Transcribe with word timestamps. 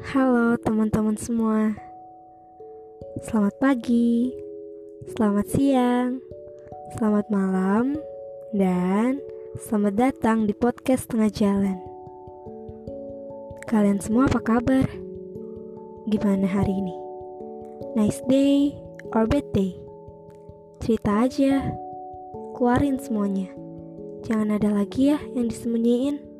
Halo 0.00 0.56
teman-teman 0.56 1.12
semua 1.20 1.76
Selamat 3.20 3.52
pagi 3.60 4.32
Selamat 5.12 5.44
siang 5.52 6.24
Selamat 6.96 7.28
malam 7.28 8.00
Dan 8.56 9.20
selamat 9.60 9.94
datang 10.00 10.48
di 10.48 10.56
podcast 10.56 11.04
Tengah 11.12 11.28
Jalan 11.28 11.76
Kalian 13.68 14.00
semua 14.00 14.24
apa 14.24 14.40
kabar? 14.40 14.88
Gimana 16.08 16.48
hari 16.48 16.72
ini? 16.72 16.96
Nice 17.92 18.24
day 18.24 18.72
or 19.12 19.28
bad 19.28 19.44
day? 19.52 19.76
Cerita 20.80 21.28
aja 21.28 21.76
Keluarin 22.56 22.96
semuanya 22.96 23.52
Jangan 24.24 24.56
ada 24.56 24.72
lagi 24.72 25.12
ya 25.12 25.20
yang 25.36 25.52
disembunyiin 25.52 26.30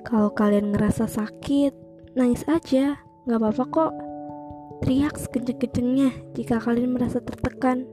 kalau 0.00 0.32
kalian 0.32 0.72
ngerasa 0.72 1.04
sakit, 1.04 1.89
nangis 2.18 2.42
aja, 2.50 2.98
gak 3.28 3.38
apa-apa 3.38 3.64
kok. 3.70 3.92
Teriak 4.80 5.20
sekenceng-kencengnya 5.20 6.10
jika 6.34 6.56
kalian 6.58 6.96
merasa 6.96 7.20
tertekan. 7.20 7.84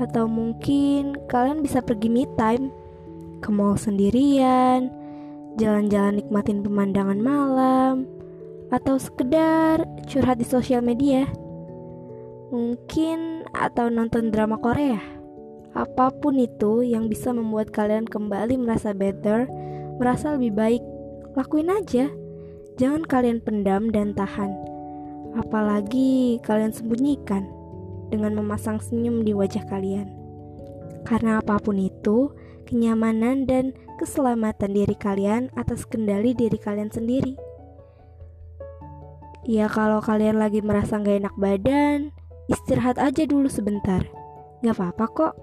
Atau 0.00 0.28
mungkin 0.28 1.16
kalian 1.28 1.60
bisa 1.60 1.84
pergi 1.84 2.08
me 2.08 2.24
time, 2.36 2.72
ke 3.40 3.48
mall 3.52 3.76
sendirian, 3.76 4.88
jalan-jalan 5.60 6.20
nikmatin 6.20 6.64
pemandangan 6.64 7.20
malam, 7.20 8.08
atau 8.72 8.96
sekedar 9.00 9.84
curhat 10.08 10.40
di 10.40 10.46
sosial 10.48 10.80
media. 10.82 11.28
Mungkin 12.52 13.48
atau 13.52 13.88
nonton 13.88 14.32
drama 14.32 14.56
Korea. 14.60 15.00
Apa 15.76 16.08
pun 16.08 16.40
itu 16.40 16.80
yang 16.80 17.12
bisa 17.12 17.36
membuat 17.36 17.68
kalian 17.68 18.08
kembali 18.08 18.56
merasa 18.56 18.96
better, 18.96 19.44
merasa 20.00 20.36
lebih 20.40 20.56
baik, 20.56 20.82
lakuin 21.36 21.68
aja. 21.68 22.08
Jangan 22.76 23.08
kalian 23.08 23.40
pendam 23.40 23.88
dan 23.88 24.12
tahan, 24.12 24.52
apalagi 25.32 26.36
kalian 26.44 26.76
sembunyikan 26.76 27.48
dengan 28.12 28.36
memasang 28.36 28.84
senyum 28.84 29.24
di 29.24 29.32
wajah 29.32 29.64
kalian. 29.64 30.12
Karena 31.08 31.40
apa 31.40 31.56
pun 31.56 31.80
itu, 31.80 32.36
kenyamanan 32.68 33.48
dan 33.48 33.72
keselamatan 33.96 34.76
diri 34.76 34.92
kalian 34.92 35.48
atas 35.56 35.88
kendali 35.88 36.36
diri 36.36 36.60
kalian 36.60 36.92
sendiri. 36.92 37.32
Ya 39.48 39.72
kalau 39.72 40.04
kalian 40.04 40.36
lagi 40.36 40.60
merasa 40.60 41.00
gak 41.00 41.16
enak 41.16 41.36
badan, 41.40 42.12
istirahat 42.52 43.00
aja 43.00 43.24
dulu 43.24 43.48
sebentar. 43.48 44.04
Gak 44.60 44.76
apa-apa 44.76 45.06
kok. 45.16 45.34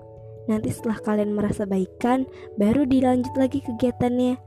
Nanti 0.46 0.70
setelah 0.70 1.02
kalian 1.02 1.34
merasa 1.34 1.66
baikan, 1.66 2.30
baru 2.62 2.86
dilanjut 2.86 3.34
lagi 3.42 3.64
kegiatannya. 3.66 4.38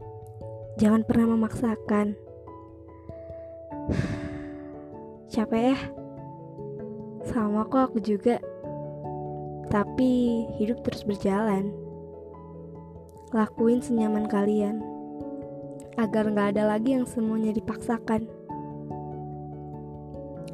Jangan 0.78 1.02
pernah 1.08 1.34
memaksakan 1.34 2.25
capek 5.36 5.76
ya. 5.76 5.78
Sama 7.28 7.68
kok 7.68 7.92
aku 7.92 7.98
juga. 8.00 8.40
Tapi 9.68 10.46
hidup 10.56 10.80
terus 10.80 11.04
berjalan. 11.04 11.68
Lakuin 13.36 13.84
senyaman 13.84 14.24
kalian. 14.24 14.80
Agar 16.00 16.32
nggak 16.32 16.56
ada 16.56 16.72
lagi 16.72 16.96
yang 16.96 17.04
semuanya 17.04 17.52
dipaksakan. 17.52 18.24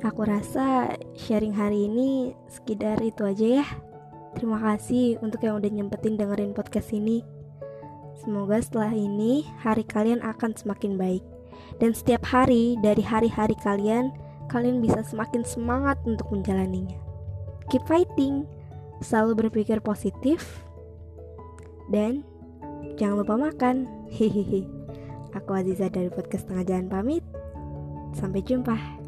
Aku 0.02 0.26
rasa 0.26 0.98
sharing 1.14 1.54
hari 1.54 1.86
ini 1.86 2.34
sekedar 2.50 2.98
itu 3.06 3.22
aja 3.22 3.62
ya. 3.62 3.66
Terima 4.34 4.58
kasih 4.58 5.22
untuk 5.22 5.46
yang 5.46 5.62
udah 5.62 5.70
nyempetin 5.70 6.18
dengerin 6.18 6.56
podcast 6.56 6.90
ini. 6.90 7.22
Semoga 8.18 8.58
setelah 8.58 8.90
ini 8.90 9.46
hari 9.62 9.86
kalian 9.86 10.18
akan 10.26 10.58
semakin 10.58 10.98
baik. 10.98 11.22
Dan 11.78 11.94
setiap 11.94 12.26
hari 12.26 12.74
dari 12.82 13.04
hari-hari 13.04 13.54
kalian, 13.62 14.10
kalian 14.52 14.84
bisa 14.84 15.00
semakin 15.00 15.40
semangat 15.48 15.96
untuk 16.04 16.28
menjalaninya. 16.28 17.00
Keep 17.72 17.88
fighting, 17.88 18.44
selalu 19.00 19.48
berpikir 19.48 19.80
positif, 19.80 20.60
dan 21.88 22.20
jangan 23.00 23.24
lupa 23.24 23.34
makan. 23.40 23.88
Hehehe. 24.14 24.68
Aku 25.32 25.56
Aziza 25.56 25.88
dari 25.88 26.12
podcast 26.12 26.44
Tengah 26.44 26.68
Jalan 26.68 26.92
pamit. 26.92 27.24
Sampai 28.12 28.44
jumpa. 28.44 29.01